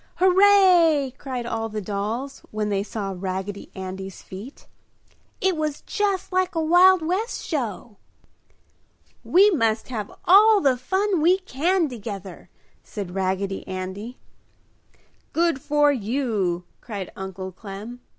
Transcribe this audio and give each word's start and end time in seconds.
"Hooray!" 0.15 1.13
cried 1.19 1.45
all 1.45 1.69
the 1.69 1.79
dolls 1.79 2.41
when 2.49 2.69
they 2.69 2.81
saw 2.81 3.13
Raggedy 3.15 3.69
Andy's 3.75 4.23
feat. 4.23 4.65
"It 5.39 5.55
was 5.55 5.81
just 5.81 6.31
like 6.33 6.55
a 6.55 6.59
Wild 6.59 7.03
West 7.05 7.45
Show!" 7.45 7.97
"We 9.23 9.51
must 9.51 9.91
all 9.91 9.95
have 9.97 10.11
all 10.25 10.59
the 10.59 10.75
fun 10.75 11.21
we 11.21 11.37
can 11.37 11.87
together!" 11.87 12.49
said 12.81 13.13
Raggedy 13.13 13.63
Andy. 13.67 14.17
"Good 15.33 15.61
for 15.61 15.91
you!" 15.91 16.63
cried 16.81 17.11
Uncle 17.15 17.51
Clem. 17.51 18.01